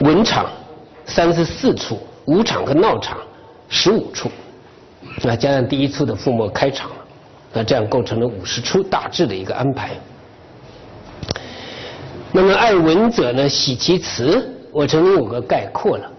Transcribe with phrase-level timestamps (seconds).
[0.00, 0.46] 文场
[1.04, 3.18] 三十四处，武场和闹场
[3.68, 4.30] 十五处，
[5.22, 6.96] 那加上第一处的覆没开场了，
[7.52, 9.90] 那这样构成了五十出大致的一个安排。
[12.32, 14.52] 那么爱文者呢，喜其词。
[14.72, 16.12] 我曾经有个概括了，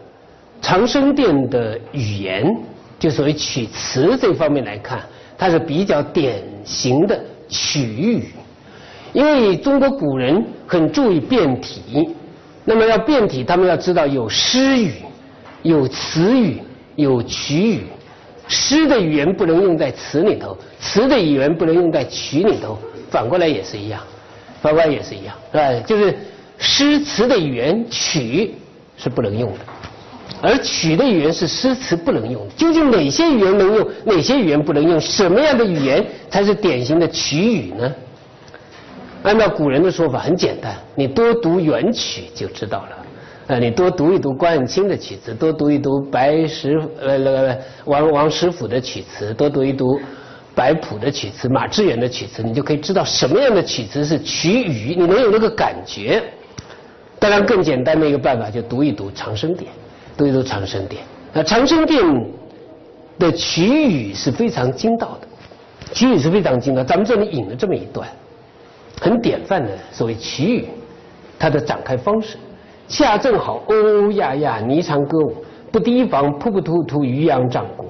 [0.64, 2.58] 长生殿的语言，
[2.98, 5.00] 就所谓曲词这方面来看，
[5.38, 8.30] 它是比较典型的曲语。
[9.14, 12.10] 因为中国古人很注意变体，
[12.70, 14.92] 那么要变体，他们要知道有诗语、
[15.64, 16.62] 有词语、
[16.98, 17.80] 有曲语。
[18.50, 22.78] 诗的语言不能用在词里头，词的语言不能用在曲里头，
[23.10, 24.02] 反过来也是一样，
[24.62, 25.74] 反过来也是一样，是吧？
[25.88, 26.14] 就是。
[26.60, 28.56] 诗词的语言曲
[28.98, 29.60] 是不能用的，
[30.42, 32.54] 而曲的语言是诗词不能用的。
[32.58, 35.00] 究竟哪些语言能用，哪些语言不能用？
[35.00, 37.94] 什么样的语言才是典型的曲语呢？
[39.28, 42.98] 按照古人的说法，很简单，你多读元曲就知道了。
[43.48, 50.00] 呃，你多读一读关汉卿的曲子，多读一读白石呃那个王王实甫的曲词，多读一读。
[50.56, 56.24] 白朴的曲词，马致远的曲词，你就可以知道什么样的曲词是曲语，你能有那个感觉。
[57.20, 59.70] 当然，更简单的一个办法就读一读《长生殿》，
[60.18, 61.04] 读一读《长生殿》。
[61.32, 62.04] 那《长生殿》
[63.20, 65.28] 的曲语是非常精到的，
[65.94, 66.84] 曲语是非常精到。
[66.84, 68.10] 咱们这里引了这么一段，
[69.00, 70.66] 很典范的所谓奇语，
[71.38, 72.38] 它的展开方式，
[72.88, 75.36] 恰正好，欧欧呀呀，霓裳歌舞，
[75.72, 77.88] 不提防，扑扑突突，渔阳战国。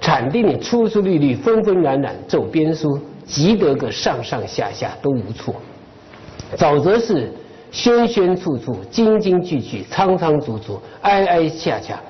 [0.00, 5.54] 产地里粗粗绿绿，纷纷染染，奏边书，急得个上上下下都无措。
[6.56, 7.32] 早则是。
[7.70, 12.00] 喧喧促促，斤斤句句，仓仓卒卒，哀哀恰恰，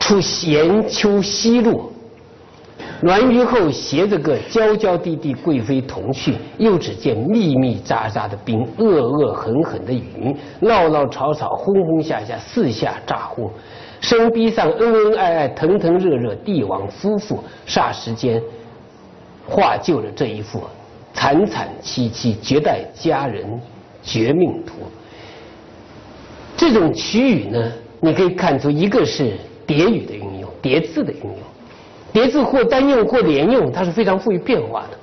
[0.00, 1.88] 出闲秋西落。
[3.04, 13.50] 栾舆后携着个娇娇滴滴贵妃同去，又只见密密匝匝的冰，恶恶狠狠的雨，闹闹吵吵，轰轰下下，四下炸呼。
[14.00, 18.42] 生逼上恩恩爱爱，腾腾热热，帝王夫妇，霎时间
[19.46, 20.62] 化就了这一幅
[21.12, 23.44] 惨惨戚戚，绝代佳人。
[24.06, 24.74] 绝命图，
[26.58, 29.32] 这种曲语呢，你可以看出一个是
[29.66, 31.38] 叠语的运用，叠字的运用，
[32.14, 34.96] 叠字或单用或连用，它是非常富于变化的。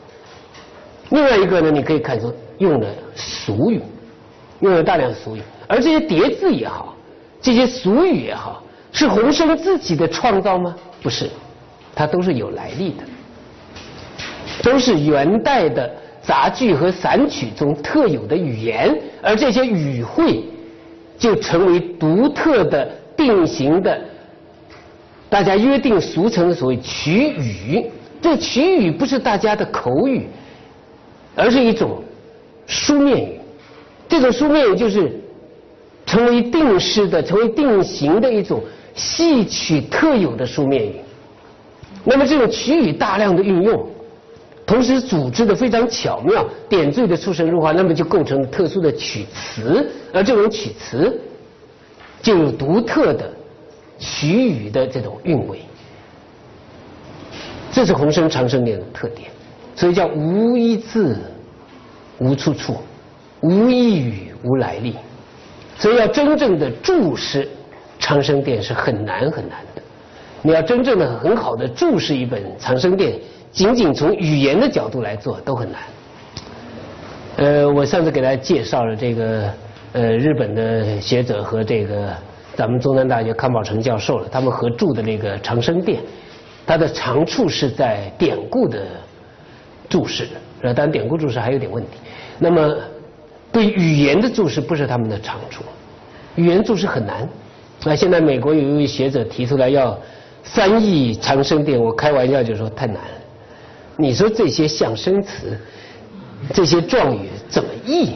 [1.10, 3.82] 另外一个呢，你可以看出用了俗语，
[4.62, 6.96] 用了大量俗语，而这些叠字也好，
[7.42, 8.64] 这些俗语也好，
[8.94, 10.74] 是洪生自己的创造吗？
[11.04, 11.30] 不是，
[11.94, 13.04] 它都是有来历的，
[14.64, 15.98] 都是元代的。
[16.24, 20.44] 杂剧和散曲中特有的语言，而这些语汇
[21.18, 24.00] 就成为独特的、定型的，
[25.32, 27.90] 大家约定俗成的所谓曲语。
[28.22, 30.28] 这曲语不是大家的口语，
[31.36, 32.04] 而是一种
[32.68, 33.40] 书面语。
[34.10, 35.18] 这种书面语就是
[36.06, 38.62] 成为定式的、成为定型的一种
[38.94, 40.96] 戏曲特有的书面语。
[42.04, 43.88] 那么，这种曲语大量的运用。
[44.66, 51.18] 同时组织的非常巧妙，点缀的出神入化，那么就构成特殊的曲词，而这种曲词
[52.22, 53.34] 就有独特的
[54.02, 55.60] 曲语的这种韵味，
[57.72, 59.30] 这是红生长生殿的特点，
[59.76, 61.18] 所以叫无一字
[62.18, 62.76] 无出处，
[63.42, 64.96] 无一语无来历，
[65.78, 67.48] 所以要真正的注释
[68.00, 69.82] 长生殿是很难很难的，
[70.42, 73.14] 你要真正的很好的注释一本长生殿。
[73.52, 75.82] 仅仅从语言的角度来做都很难。
[77.36, 79.54] 呃，我上次给大家介绍了这个
[79.92, 82.16] 呃日本的学者和这个
[82.56, 86.02] 咱们中南大学康宝成教授了，他们合著的那个《长生殿》，
[86.66, 88.86] 它的长处是在典故的
[89.90, 90.28] 注释，
[90.62, 91.92] 呃，当然典故注释还有点问题。
[92.38, 92.76] 那么
[93.52, 95.64] 对语言的注释不是他们的长处，
[96.36, 97.28] 语言注释很难。
[97.84, 99.98] 那现在美国有一位学者提出来要
[100.44, 103.18] 翻译《长生殿》，我开玩笑就说太难了。
[103.98, 105.60] 你说这些象声词、
[106.54, 108.16] 这些状语怎么译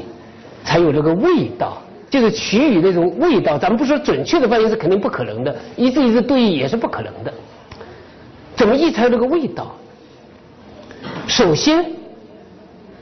[0.63, 1.81] 才有这个味道？
[2.15, 7.33] 就是曲语那种味道，咱们不说准确的翻译是肯定不可能的，一字一字对译也是不可能的。
[8.55, 9.75] 怎么译才有这个味道？
[11.27, 11.85] 首先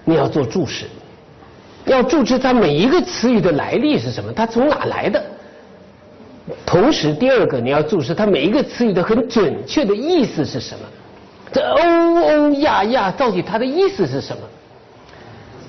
[0.03, 0.87] 你要做注释，
[1.85, 5.23] 要注释它每一个词语的来历是什么，它从哪来的。
[6.65, 10.85] 同时，第二个你要注释它每一个词语的很准确的意思是什么。
[11.51, 14.41] 这欧欧亚亚，到底它的意思是什么？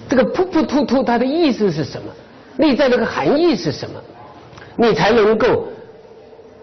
[0.08, 2.10] 这个噗噗突突，它的意思是什么？
[2.56, 4.00] 内在那个含义是什么？
[4.76, 5.66] 你才能够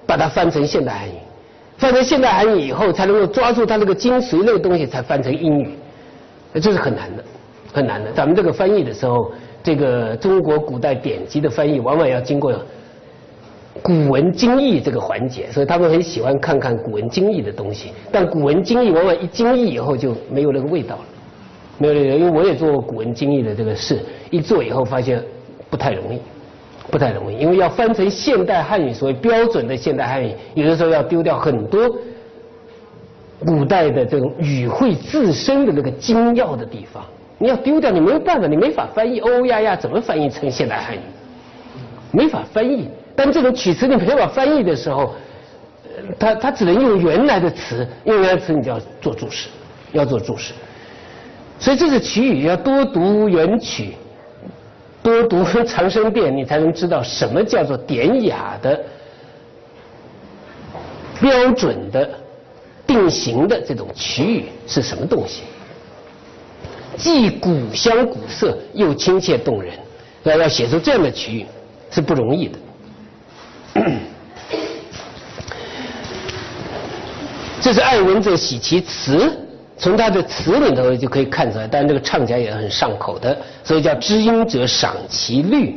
[0.05, 1.13] 把它翻成现代汉语，
[1.77, 5.69] 翻成现代汉语以后，才能够抓住它那个精髓那个东西，才翻成英语。
[6.55, 7.23] 这是很难的，
[7.71, 8.11] 很难的。
[8.11, 9.31] 咱们这个翻译的时候，
[9.63, 12.53] 这个中国古代典籍的翻译，往往要经过
[13.81, 17.93] 古文精义这个环节，所以他们很喜欢看看古文精义的东西。
[18.11, 21.05] 但古文精义往往一精义以后就没有那个味道了，
[21.77, 23.99] 没有那个，因为我也做过古文精义的这个事，
[24.29, 25.23] 一做以后发现
[25.71, 26.19] 不太容易，
[26.91, 31.89] 不太容易，因为要翻成现代汉语，所谓标准的现代汉语，有的时候要丢掉很多
[33.45, 37.03] 古代的这种语汇自身的那个精要的地方，
[37.39, 40.99] 你要丢掉，你没有办法，你没法翻译，哦哦呀呀，怎么翻译成现代汉语？
[42.11, 42.89] 没法翻译。
[43.15, 45.13] 但这种曲词你没法翻译的时候，
[46.19, 49.47] 他他只能用原来的词，用原来词你就要做注释，
[49.91, 50.53] 要做注释。
[51.59, 53.93] 所以这是曲语要多读原曲，
[55.03, 58.79] 多读长生殿，你才能知道什么叫做典雅的、
[61.19, 62.09] 标准的、
[62.85, 65.41] 定型的这种曲语是什么东西，
[66.97, 69.73] 既古香古色又亲切动人。
[70.23, 71.45] 要要写出这样的曲语
[71.89, 72.59] 是不容易的。
[77.59, 79.35] 这是爱文者喜其词，
[79.81, 81.67] 从他的词里头就可以看出来。
[81.67, 85.75] 但这个唱起来也很上口的，所以叫知音者赏其律。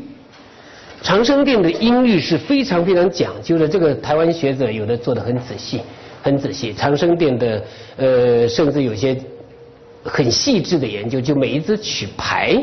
[1.01, 5.81] 长生殿的音律是非常非常讲究的，这个台湾学者有的做的很仔细，
[6.23, 6.75] 很仔细。
[6.75, 7.65] 长生殿的
[7.97, 9.17] 呃，甚至有些
[10.03, 12.62] 很细致的研究，就每一支曲牌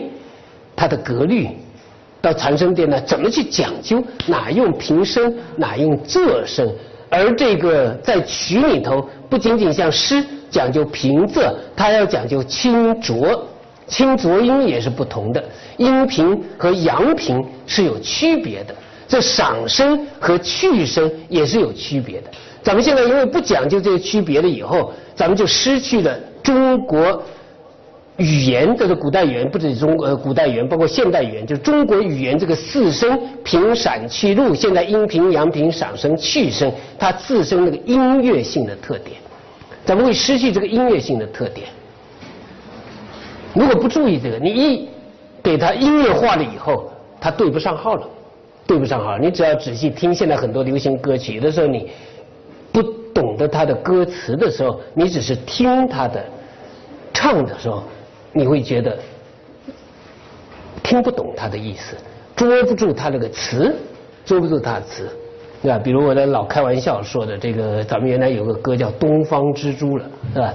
[0.76, 1.48] 它的格律。
[2.22, 4.04] 到长生殿呢，怎么去讲究？
[4.28, 6.72] 哪用平声，哪用仄声？
[7.10, 13.44] 而这个在曲里头，不仅仅像诗讲究平仄，它要讲究清浊，
[13.88, 15.44] 清浊音也是不同的。
[15.78, 18.76] 阴平和阳平是有区别的，
[19.08, 22.30] 这赏声和去声也是有区别的。
[22.62, 27.24] 咱们现在因为不讲究这个区别了，以后咱们就失去了中国。
[28.18, 39.16] 语言，这个古代语言不止中呃古代语言，包括现代语言，就是中国语言这个四声平闪去入，现在阴平阳平赏声去声，它自身那个音乐性的特点，
[39.86, 41.68] 咱们会失去这个音乐性的特点。
[43.54, 44.90] 如果不注意这个，你一
[45.44, 48.08] 给它音乐化了以后，它对不上号了，
[48.66, 49.18] 对不上号。
[49.18, 51.90] 你只要仔细听现在很多流行歌曲，有的时候你
[52.72, 56.24] 不懂得它的歌词的时候，你只是听它的
[57.14, 57.84] 唱的时候。
[58.34, 58.98] 你会觉得
[60.82, 61.98] 听不懂他的意思，
[62.34, 63.76] 捉不住他那个词，
[64.24, 65.10] 捉不住他的词，
[65.62, 65.78] 对吧？
[65.78, 70.54] 比如我在老开玩笑说的这个，咱们原来有个歌叫《东方之珠》了，是吧？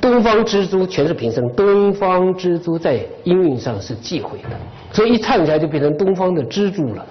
[0.00, 4.50] 东方之珠全是平声，东方之珠在音韵上是忌讳的，
[4.92, 7.04] 所以一唱起来就变成东方的蜘蛛了。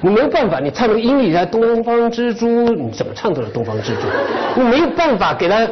[0.00, 4.02] 你没办法，你唱个音里来东方之珠，你怎么唱都是东方之珠，
[4.54, 5.68] 你没有办法给它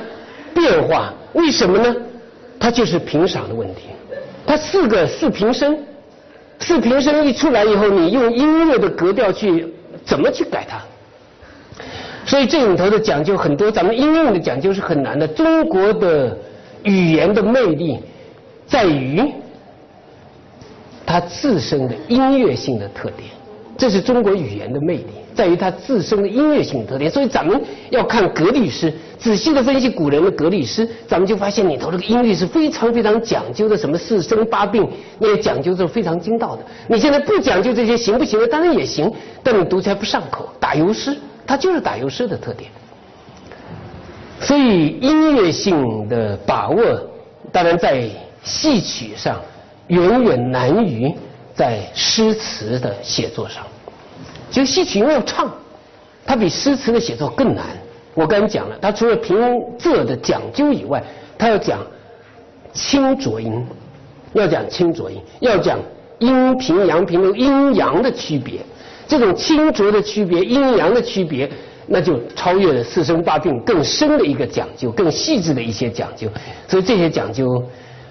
[0.53, 1.95] 变化，为什么呢？
[2.59, 3.91] 它就是平赏的问题，
[4.45, 5.79] 它四个四平声，
[6.59, 9.73] 四平声一出来以后，你用音乐的格调去
[10.05, 10.79] 怎么去改它？
[12.25, 15.27] 所以这里头的讲究很多，咱们应用的讲究是很难的。
[15.27, 16.37] 中国的
[16.85, 17.99] 语言的魅力
[18.67, 19.21] 在于
[21.05, 23.29] 它自身的音乐性的特点，
[23.77, 25.07] 这是中国语言的魅力。
[25.35, 27.61] 在于它自身的音乐性特点，所以咱们
[27.91, 28.93] 要看格律诗，
[29.23, 34.91] 仔细的分析古人的格律诗，咱们就发现里头这个音律是非常非常讲究的，什么四声八病，
[35.21, 36.65] 那些讲究是非常精到的。
[36.89, 38.47] 你现在不讲究这些行不行呢？
[38.49, 40.49] 当然也行，但你读起来不上口。
[40.59, 41.17] 打油诗，
[41.47, 42.69] 它就是打油诗的特点。
[44.41, 46.83] 所以音乐性的把握，
[47.53, 48.11] 当然在
[48.43, 49.41] 戏曲上
[49.87, 51.15] 远远难于
[51.55, 53.63] 在诗词的写作上。
[54.51, 55.49] 就戏曲因为要唱，
[56.27, 57.67] 它比诗词的写作更难。
[58.15, 59.37] 我刚才讲了，它除了平
[59.79, 61.03] 仄的讲究以外，
[61.39, 61.81] 它要讲
[62.73, 63.65] 清浊音，
[64.35, 65.79] 要讲清浊音，要讲
[66.19, 68.61] 阴平阳平的阴阳的区别。
[69.09, 71.51] 这种清浊的区别、阴阳的区别，
[71.87, 76.29] 那就超越了四声八病更深的一个讲究、更细致的一些讲究。
[76.69, 77.63] 所以这些讲究，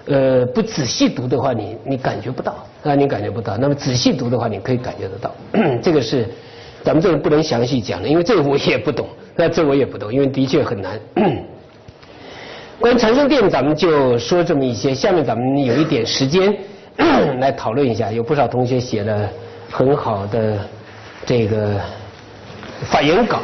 [0.06, 2.64] 呃，不仔细读的话，你你感觉不到。
[2.84, 3.56] 啊，你感觉不到。
[3.56, 5.34] 那么仔细读的话，你可以感觉得到。
[5.82, 6.28] 这个是
[6.84, 9.06] 咱们这个不能详细讲的，因为这个我也不懂。
[9.34, 10.98] 那这我也不懂，因为的确很难。
[12.78, 14.92] 关于长生殿，咱们就说这么一些。
[14.94, 16.54] 下面咱们有一点时间
[17.40, 18.10] 来讨论一下。
[18.10, 19.28] 有不少同学写了
[19.70, 20.58] 很好的
[21.24, 21.80] 这个
[22.90, 23.40] 发言稿，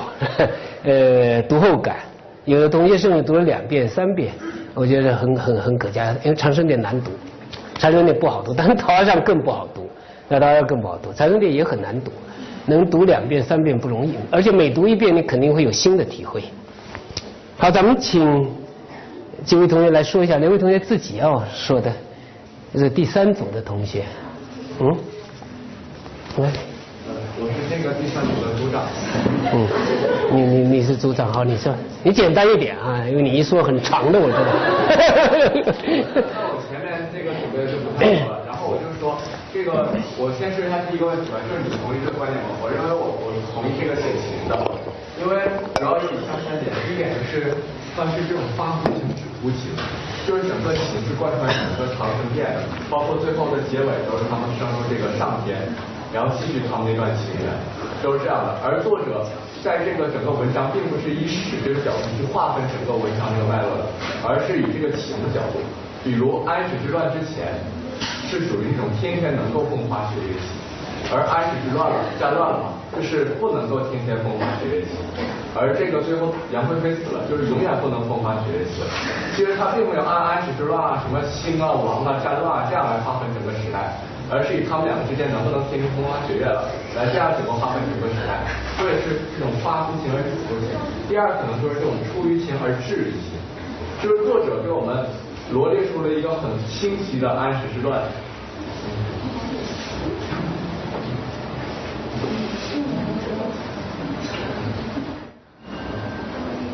[0.85, 1.97] 呃，读后感。
[2.45, 4.33] 有的同学甚至读了两遍、三遍，
[4.75, 7.11] 我觉得很很很可嘉，因为长生殿难读。
[7.78, 9.88] 长生殿不好读，但是桃花扇更不好读，
[10.28, 11.12] 那桃花更不好读。
[11.12, 12.11] 长生殿也很难读，
[12.69, 16.45] 能读两遍三遍不容易，而且每读一遍你肯定会有新的体会。
[17.57, 18.47] 好，咱们请
[19.45, 21.91] 几位同学来说一下，哪位同学自己要说的？
[22.73, 24.05] 这是第三组的同学，
[24.79, 24.87] 嗯，
[26.37, 26.53] 来。
[27.09, 28.85] 呃，我是这个第三组的组长。
[29.51, 29.67] 嗯，
[30.31, 34.41] 你你你是组长，好，你说，你简单一点啊，因为你一说很长的，我知道。
[34.91, 38.37] 我前面这个准备就不太多了，
[39.09, 39.17] 说，
[39.49, 39.88] 这个
[40.21, 42.61] 我先说一下第一个问题吧，就是你同意这个观点吗？
[42.61, 44.53] 我认为我我同意这个写情的，
[45.17, 45.49] 因为
[45.81, 47.57] 主要有以下三点，第一点是
[47.97, 49.73] 它是这种发乎情止乎情，
[50.29, 55.57] 就是整个情是贯穿整个长生殿的，包括最后的结尾都是他们升入这个上天。
[56.09, 57.53] 然后继续他们那段情缘，
[58.00, 58.57] 都是这样的。
[58.65, 59.21] 而作者
[59.61, 63.85] 在这个整个文章，并不是以史这个角度去划分整个文章这个脉络的，
[64.25, 65.61] 而是以这个情的角度。
[66.00, 67.61] 比如安史之乱之前，
[68.29, 70.53] 是属于那种天天能够风花雪月期，
[71.09, 75.01] 而安史之乱了，战乱了嘛，就是不能够天天风花雪月期。
[75.57, 78.85] 而这个最后杨贵妃死了，就是永远不能风花雪月期。
[79.35, 83.97] 其实他并没有按安史之乱啊、什么兴啊、亡啊、战乱啊这样来划分整个时代。
[84.29, 88.45] 而是以他们两个之间能不能天天风花雪月了，来这样整个划分整个时代。
[88.77, 90.77] 所以是这种发乎情而止乎情。
[91.09, 93.41] 第二可能就是这种出于情而至于情，
[94.05, 95.01] 就是作者给我们
[95.50, 98.02] 罗列出了一个很清晰的安史之乱，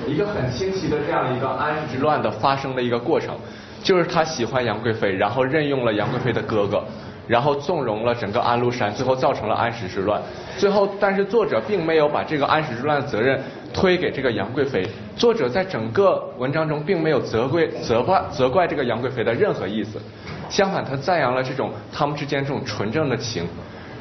[0.09, 3.37] 一个很清晰的这样一个安史之乱的发生的一个过程，
[3.83, 6.85] 就是他喜欢杨贵妃，然后任用了杨贵妃的哥哥。
[7.26, 10.21] 然后纵容了整个安禄山，最后造成了安史之乱。
[10.59, 13.43] 最后，但是作者并没有把这个安史之乱的责任
[13.75, 14.87] 推给这个杨贵妃。
[15.16, 20.00] 作者在整个文章中并没有责怪、责怪、责怪这个杨贵妃的任何意思。
[20.49, 23.45] 相反，他赞扬了这种他们之间这种纯正的情。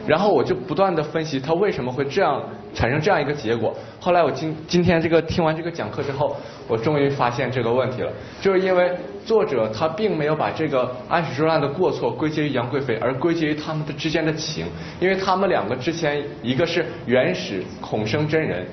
[0.06, 3.74] 然后我就不断的分析他为什么会这样产生这样一个结果。
[4.02, 6.36] 后来我今今天这个听完这个讲课之后，
[6.68, 8.12] 我终于发现这个问题了，
[8.42, 8.92] 就是因为
[9.26, 14.66] 作者他并没有把这个安史之乱的过错归结于杨贵妃，而归结于他们的之间的情，
[15.00, 18.68] 因为他们两个之前一个是元始孔生真人，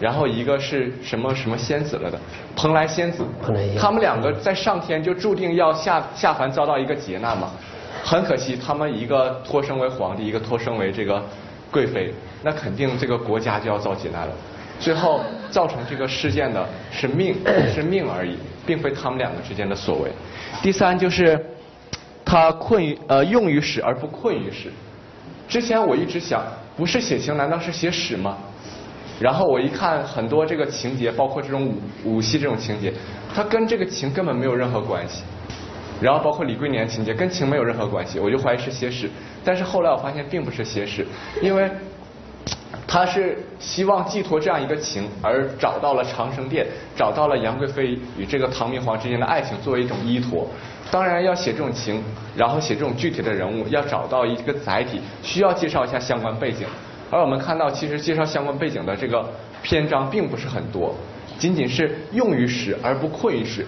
[0.00, 2.18] 然后一个是什么什么仙子了的
[2.56, 3.24] 蓬莱仙子，
[3.78, 7.50] 他们两个在上天就注定要下下凡遭到一个劫难嘛。
[8.04, 11.22] 很可惜，他们一个托生为皇帝，一个托生为这个
[11.70, 14.32] 贵妃，那肯定这个国家就要遭劫难了。
[14.80, 17.36] 最后造成这个事件的是命，
[17.72, 20.10] 是命而已，并非他们两个之间的所为。
[20.60, 21.38] 第三就是，
[22.24, 24.72] 他困于呃用于史而不困于史。
[25.48, 26.42] 之前我一直想，
[26.76, 28.36] 不是写情，难道是写史吗？
[29.22, 31.72] 然后我一看很多这个情节，包括这种
[32.04, 32.92] 武武戏这种情节，
[33.32, 35.22] 它跟这个情根本没有任何关系。
[36.00, 39.08] 然后包括李龟年情节跟情没有任何关系，我就怀疑是写史。
[39.44, 41.06] 但是后来我发现并不是写史，
[41.40, 41.70] 因为
[42.88, 50.48] 他是希望寄托这样一个情，而找到了长生殿，找到了杨贵妃与这个唐明皇之间的爱情作为一种依托。
[50.90, 52.02] 当然要写这种情，
[52.36, 56.66] 然后写这种具体的人物，要找到一个载体，需要介绍一下相关背景。
[57.12, 59.22] 而我们看到，其实介绍相关背景的这个
[59.62, 60.94] 篇章并不是很多，
[61.38, 63.66] 仅仅是用于史而不困于史。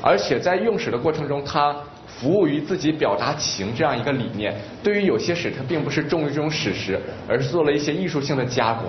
[0.00, 1.74] 而且在用史的过程中，他
[2.06, 4.54] 服务于自己表达情这样一个理念。
[4.80, 8.88] 对于有些史，它并不是重于这种史实，而是做了一些艺术性的加工。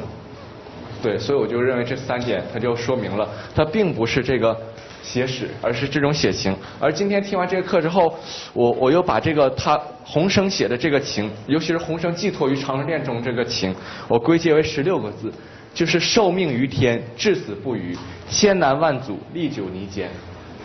[1.01, 4.55] 对，所以我就认为这三点，它就说明了，它并不是这个
[5.01, 6.55] 写史，而是这种写情。
[6.79, 8.13] 而今天听完这个课之后，
[8.53, 13.75] 我我又把这个他洪生写的这个情，尤其是洪生寄托于长生殿中这个情，
[14.07, 15.31] 我归结为十六个字，
[15.73, 17.97] 就是受命于天，至死不渝，
[18.29, 20.09] 千难万阻，历久弥坚。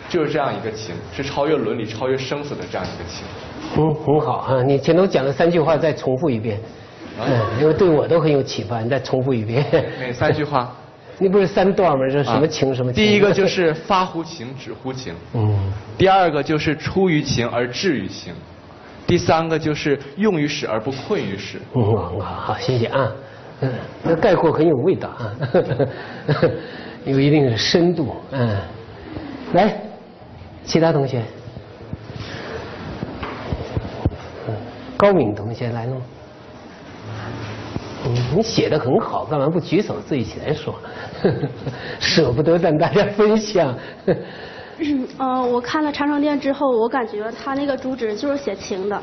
[0.07, 3.25] 就是这样一个情，是超越伦理、超越生死的这样一个情。
[3.75, 6.59] 嗯，很好啊，你前头讲了三句话再重复一遍，
[7.19, 9.65] 嗯，因为对我都很有启发，你再重复一遍。
[9.99, 10.71] 哪三句话？
[11.17, 12.05] 你不是三段吗？
[12.11, 13.03] 这什么情什么情？
[13.03, 15.13] 第一个就是发乎情，止乎情。
[15.33, 15.73] 嗯。
[15.97, 18.33] 第二个就是出于情而至于情。
[19.07, 21.59] 第三个就是用于史而不困于史。
[21.73, 21.81] 嗯，
[22.19, 23.11] 好，好，谢谢啊。
[23.61, 23.71] 嗯，
[24.03, 25.31] 那概括很有味道啊，
[27.05, 28.15] 有一定的深度。
[28.31, 28.57] 嗯，
[29.53, 29.81] 来。
[30.67, 31.21] 其他同学，
[34.97, 36.01] 高敏同学来弄。
[38.35, 40.75] 你写的很好，干嘛不举手自己起来说？
[41.99, 43.75] 舍不得让大家分享。
[45.17, 49.01] 嗯，我看了《长生殿》之后，我感觉他那个主旨就是写情的。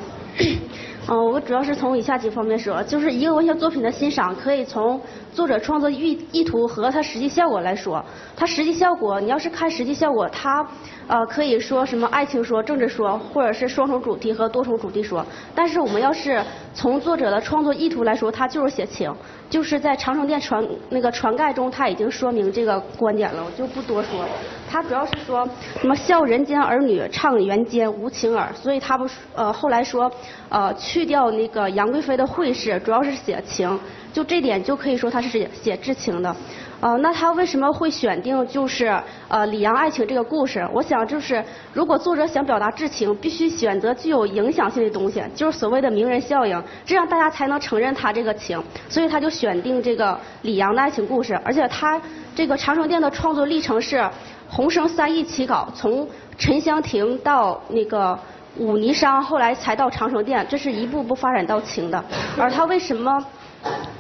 [1.09, 5.01] 嗯，我主要是从以下几方面说，就是一个文学作品的欣赏，可以从
[5.33, 8.05] 作者创作意意图和它实际效果来说。
[8.37, 10.65] 它实际效果，你要是看实际效果，它
[11.09, 15.25] 呃可以说什么爱情说、政治说，或者是双重主题和多重主题说。
[15.55, 16.43] 但是我们要是
[16.73, 19.13] 从作者的创作意图来说，他就是写情，
[19.51, 24.25] 就是在长生殿传那个传盖中，他已经说明这个观点了，我就不多说。
[24.71, 25.47] 他主要是说
[25.81, 30.11] 什么笑人间儿女唱人间无情耳，所以他不呃后来说
[30.49, 33.79] 呃去掉那个杨贵妃的会试，主要是写情，
[34.13, 36.35] 就这点就可以说他是写写至情的。
[36.83, 38.93] 呃，那他为什么会选定就是
[39.29, 40.69] 呃李阳爱情这个故事？
[40.75, 48.61] 我想就是如果作者想表达至情，必须选择具有影响性的东西，就是所谓的名人效应，这样大家才能承认他这个情。
[48.89, 52.03] 所以他就选定这个李阳的爱情故事，而且他
[52.35, 54.05] 这个长生殿的创作历程是
[54.49, 58.19] 红生三易起稿，从沉香亭到那个
[58.57, 62.05] 武霓裳，后来才到长生殿，这是一步步发展到情的。
[62.37, 63.25] 而他为什么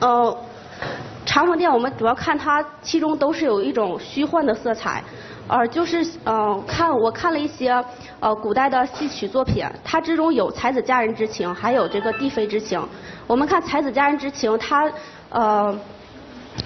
[0.00, 0.36] 呃？
[1.32, 5.02] 长生殿，我们主要看它其中都是有一种虚幻的色彩，
[5.48, 7.82] 而就是呃看我看了一些
[8.20, 12.78] 呃古代的戏曲作品，它之中有才子佳人之情，还有这个帝妃之情。
[13.26, 14.92] 我们看才子佳人之情，它
[15.30, 15.74] 呃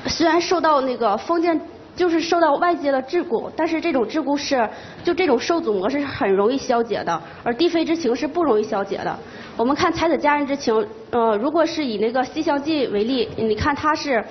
[0.07, 1.61] 虽然受到那个封建
[1.95, 4.69] 就是受到外界的桎梏，但是这种桎梏是
[5.05, 9.17] 就这种受阻模式是很容易消解的，而帝妃之情是不容易消解的。
[9.57, 10.75] 我们看才子佳人之情，
[11.13, 14.25] 呃如果是以那个《西厢记》为例，你看它是。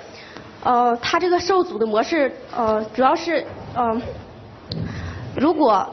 [0.66, 3.96] 呃，它这个受阻的模式，呃，主要是，呃，
[5.36, 5.86] 如果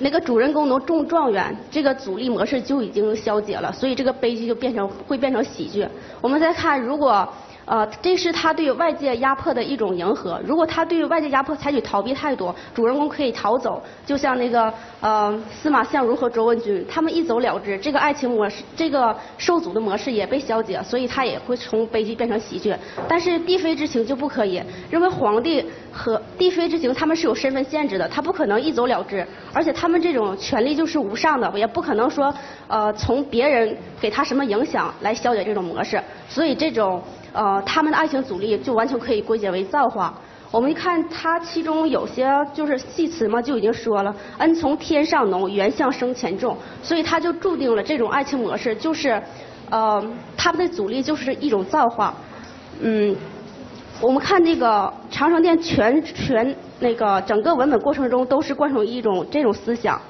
[0.00, 5.86] 那个主人公能中状元，这个阻力模式就已经消解了，所以这个悲剧就变成会变成喜剧。
[6.20, 7.26] 我们再看，如果。
[7.70, 10.40] 呃，这是他对外界压迫的一种迎合。
[10.44, 22.74] 如果他对外界压迫采取逃避态度，主人公可以逃走，就像那个呃司马相如和卓文君，他们一走了之，这个爱情模式，这个受阻的模式也被消解，所以他也会从悲剧变成喜剧。
[23.06, 24.60] 但是帝妃之情就不可以，
[24.90, 32.34] 认为皇帝和帝妃之情他们是有身份限制的，他不可能一走了之，而且他们这种权利就是无上的，也不可能说
[32.66, 37.00] 呃从别人给他什么影响来消解这种模式，所以这种。
[37.32, 40.12] 呃，他们的爱情阻力就完全可以归结为造化。
[40.50, 49.22] 我们一看，它其中有些就是戏词嘛，就已经说了，恩从天上浓，缘相生前重，所以它就注定了这种爱情模式就是，
[49.70, 50.04] 呃，
[50.36, 52.12] 他们的阻力就是一种造化。
[52.80, 53.14] 嗯，
[54.00, 60.00] 我们看那个长生殿全全那个整个文本过程中都是贯穿一种这种思想。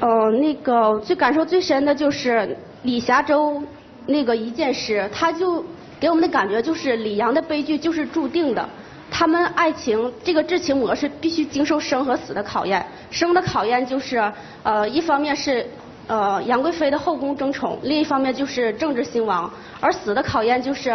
[0.00, 3.62] 呃，那个最感受最深的就是李霞洲。
[4.06, 5.62] 那个一件诗，他就
[6.00, 8.66] 给我们的感觉就是李阳的悲剧就是注定的，
[9.10, 12.84] 他们爱情这个至情模式必须经受生和死的考验。
[13.10, 14.32] 生的考验就是
[14.62, 15.68] 呃，一方面是
[16.06, 19.46] 呃杨贵妃的后宫争宠，另一方面就是政治兴亡；
[19.78, 20.90] 而死的考验就是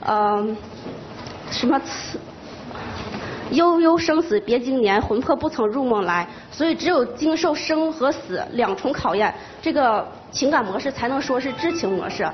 [0.00, 0.42] 呃
[1.50, 1.78] 什么
[3.50, 6.26] 悠悠生死别经年，魂魄不曾入梦来。
[6.50, 10.08] 所以只有经受生和死两重考验，这个。
[10.30, 12.28] 情感模式才能说是知情模式，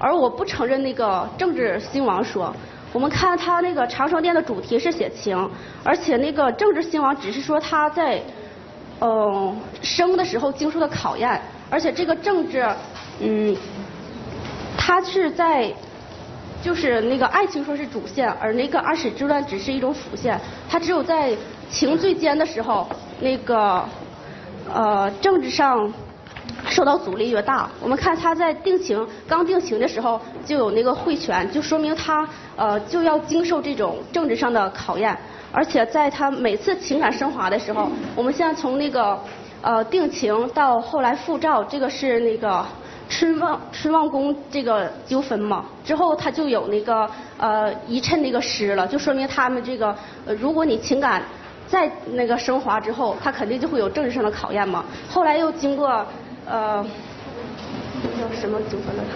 [0.00, 2.52] 而我不承认那个政治兴亡说。
[2.92, 5.48] 我们看他那个长生殿的主题是写情，
[5.84, 8.20] 而且那个政治兴亡只是说他在
[9.00, 12.68] 嗯生的时候经受的考验，而且这个政治
[13.20, 13.56] 嗯，
[14.76, 15.72] 他是在
[16.60, 21.30] 就是那个爱情说是主线，而那个安史之乱只是一种辅线，他只有在
[21.70, 22.88] 情最坚的时候，
[23.20, 23.84] 那个
[24.74, 25.92] 呃政治上。
[26.68, 35.16] 受到阻力越大，我们看他在定情刚定情的时候就有那个会权，就说明他呃就要经受这种政治上的考验，
[35.50, 39.18] 而且在他每次情感升华的时候，我们现在从那个
[39.62, 42.64] 呃定情到后来复照，这个是那个
[43.08, 49.94] 春望春望宫这个纠纷嘛，之后他就有那个呃一衬那个诗了，就说明他们这个
[50.26, 51.22] 呃如果你情感
[51.66, 56.06] 再那个升华之后，他肯定就会有政治上的考验嘛，后来又经过。
[56.50, 56.84] 呃，
[58.18, 59.10] 叫什么纠纷来着？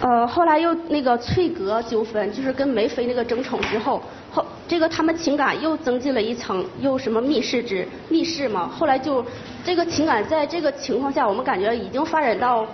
[0.00, 4.00] 呃，后来又那个翠阁纠纷，就是跟梅妃那个争宠之后，
[4.32, 8.66] 后这个他们情感又增进了一层，又什么密室之密室嘛。
[8.66, 9.22] 后来就
[9.62, 12.66] 这个情感在这个情况下，我们感觉已经发展到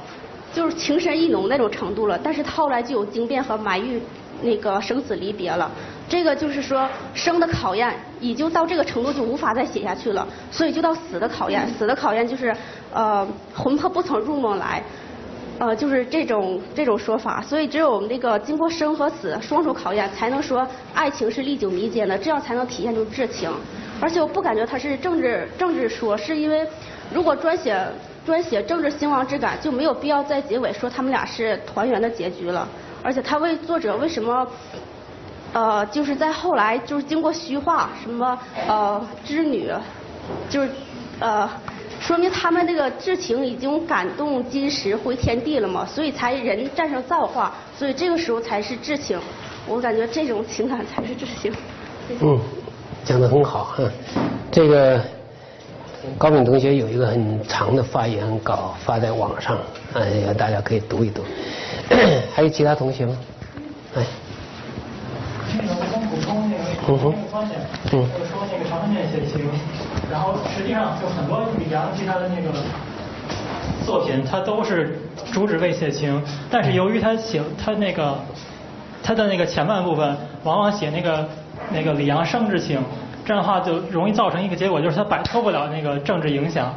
[0.54, 2.16] 就是情深意浓那种程度了。
[2.22, 4.00] 但是他后来就有惊变和埋玉
[4.42, 5.68] 那个生死离别了。
[6.08, 11.68] 这个就是说，生的考验已经到这个程度，就无法再写下去了，所以就到死的考验。
[11.76, 12.54] 死的考验就是，
[12.92, 14.80] 呃，魂魄不曾入梦来，
[15.58, 17.42] 呃，就是这种这种说法。
[17.42, 20.64] 所以只有那个经过生和死双重考验，才能说
[20.94, 23.52] 爱情是历久弥坚的，这样才能体现出至情。
[24.00, 26.64] 而且我不感觉它是政治政治说，是因为
[27.12, 27.84] 如果专写
[28.24, 32.68] 专写政治兴亡之感，就没有必要在结尾说他们俩是团圆的结局了。
[33.02, 34.46] 而且他为作者为什么？
[35.56, 38.38] 呃，就是在后来，就是经过虚化，什么
[38.68, 39.72] 呃织女，
[40.50, 40.68] 就是
[41.18, 41.48] 呃，
[41.98, 49.18] 说明他们这个至情已经感动金石回天地了嘛，所以才人战胜造化，所以这个时候才是至情。
[49.66, 51.50] 我感觉这种情感才是至情。
[52.20, 52.38] 嗯，
[53.02, 53.90] 讲的很好哈，
[54.52, 55.02] 这个
[56.18, 59.56] 高敏同学有一个很长的发言稿发在网上，
[59.94, 61.22] 哎，大家可以读一读。
[62.36, 63.16] 还有其他同学吗？
[63.96, 64.04] 哎。
[66.86, 67.58] 那个我想补充那个那个观点，
[67.90, 69.40] 就说那个长生殿写情，
[70.10, 72.52] 然后实际上就很多李阳其他的那个
[73.84, 74.98] 作品，它都是
[75.32, 78.18] 主旨为写情，但是由于他写他那个
[79.02, 81.28] 他的那个前半部分往往写那个
[81.70, 82.80] 那个李阳生之情，
[83.24, 86.72] 这样的话就容易造成一个结果，就是他摆脱不了那个政治影响。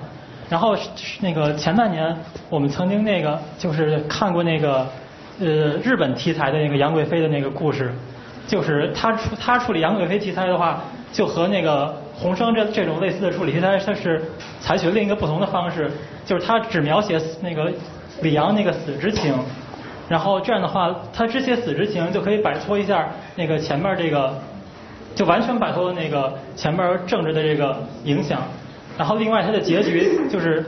[0.50, 0.76] 然后
[1.20, 2.18] 那个前半年
[2.50, 4.88] 我们曾经那个就是看过那个
[5.40, 5.46] 呃
[5.84, 7.94] 日本题材的那个杨贵妃的那个故事。
[8.50, 10.82] 就是他处他处理杨贵妃题材的话，
[11.14, 14.20] 就和那个洪生这这种类似的处理题材，他是
[14.60, 15.90] 采取另一个不同的方式，
[16.26, 17.72] 就是他只描写那个
[18.24, 19.34] 李阳那个死之情，
[20.10, 24.34] 然后这样的话，他只写死之情就可以摆脱一下那个前面这个，
[25.14, 28.42] 就完全摆脱了那个前面政治的这个影响。
[28.98, 30.66] 然后另外他的结局就是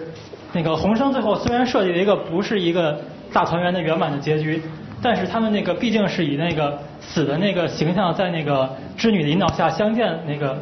[0.54, 3.02] 那个洪生最后虽然设计了一个不是一个
[3.34, 4.62] 大团圆的圆满的结局，
[5.02, 6.80] 但是他们那个毕竟是以那个。
[7.04, 10.56] 死的那个形象在那个织女的引导下相见，那个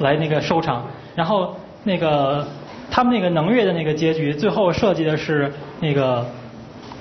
[0.00, 0.84] 来那个收场。
[1.14, 2.46] 然后那个
[2.90, 6.26] 他们那个能月的那个结局，最后设计的是那个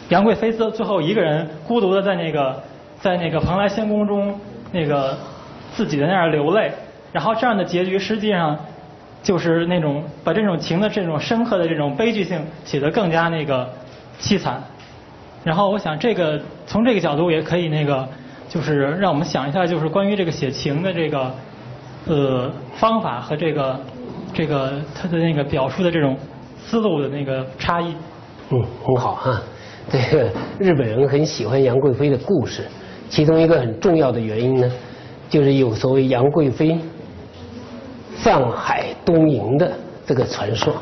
[0.10, 2.62] 杨贵妃最最后一个人孤独的在那个
[3.02, 4.40] 在那个蓬莱仙宫中
[4.72, 5.18] 那个
[5.74, 6.72] 自己的那样流泪。
[7.12, 8.58] 然后这样的结局实际上
[9.24, 13.68] 就是那种把这种情的这种深刻的这种悲剧性写得更加那个
[14.22, 14.62] 凄惨。
[15.46, 18.06] 然后我想这个从这个角度也可以那个。
[18.48, 21.34] 就是让我们想一下，就是关于这个写情的这个
[22.06, 23.80] 呃方法和这个
[24.34, 26.16] 这个他的那个表述的这种
[26.64, 27.94] 思路的那个差异。
[28.52, 29.42] 嗯，很好哈。
[29.90, 30.30] 这个
[30.60, 32.62] 日本人很喜欢杨贵妃的故事，
[33.10, 34.72] 其中一个很重要的原因呢，
[35.28, 36.80] 就是有所谓杨贵妃
[38.16, 39.72] 上海东瀛的
[40.06, 40.76] 这个传说。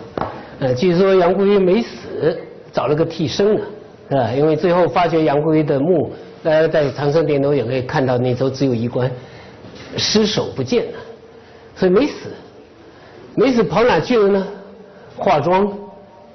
[0.60, 2.38] 呃，据说杨贵妃没死，
[2.74, 3.62] 找了个替身呢，
[4.10, 4.32] 是吧？
[4.32, 6.12] 因为最后发掘杨贵妃的墓。
[6.44, 9.10] 大家在长生殿都也可以看到，那时候只有一关，
[9.96, 11.00] 尸首不见了，
[11.74, 12.32] 所以没死，
[13.36, 14.48] 没死跑哪去了呢？
[15.16, 15.72] 化妆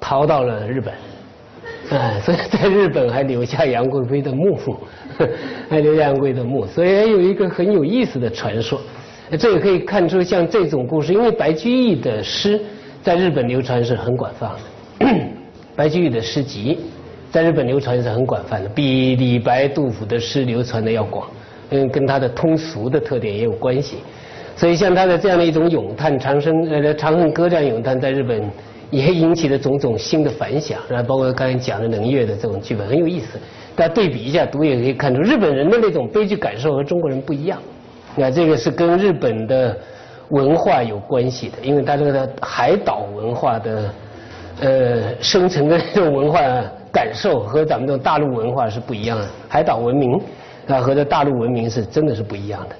[0.01, 0.95] 逃到了日本，
[1.91, 4.59] 哎，所以在日本还留下杨贵妃的墓，
[5.69, 8.81] 还留下杨贵妃的墓，所以还有一个很有意思的传说。
[9.39, 12.59] 这也可以看出，像这种故事，因为白居易的诗
[13.03, 14.53] 在日本流传是很广泛
[15.01, 15.07] 的，
[15.77, 16.79] 白居易的诗集。
[17.31, 21.29] 在日本流传是很广泛的，比李白、杜甫的诗流传的要广，
[21.71, 23.99] 嗯，跟他的通俗的特点也有关系。
[24.57, 28.51] 所以像他的这样的一种咏叹长生呃《长恨歌》这样咏叹，在日本
[28.91, 33.39] 也引起了种种新的反响，然后包括刚才讲的冷月的这种剧本很有意思。
[33.77, 37.61] 大家对比一下读也可以看出，日本人的那种悲剧感受和中国人不一样。
[38.17, 39.77] 那这个是跟日本的
[40.31, 43.91] 文化有关系的，因为他这个海岛文化的
[44.61, 46.41] 呃生成的这种文化。
[46.93, 50.21] 感受和咱们的大陆文化是不一样的，海岛文明
[50.67, 52.77] 啊和这大陆文明是真的是不一样的。